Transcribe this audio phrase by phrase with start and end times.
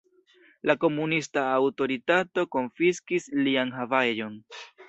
[0.69, 4.45] La komunista aŭtoritato konfiskis lian havaĵon.